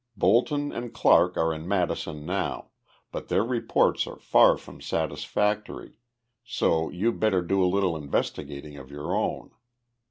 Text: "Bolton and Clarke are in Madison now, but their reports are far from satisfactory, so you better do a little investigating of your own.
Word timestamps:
"Bolton 0.17 0.71
and 0.71 0.91
Clarke 0.95 1.37
are 1.37 1.53
in 1.53 1.67
Madison 1.67 2.25
now, 2.25 2.69
but 3.11 3.27
their 3.27 3.43
reports 3.43 4.07
are 4.07 4.17
far 4.17 4.57
from 4.57 4.81
satisfactory, 4.81 5.99
so 6.43 6.89
you 6.89 7.11
better 7.11 7.43
do 7.43 7.63
a 7.63 7.69
little 7.69 7.95
investigating 7.95 8.77
of 8.77 8.89
your 8.89 9.13
own. 9.15 9.51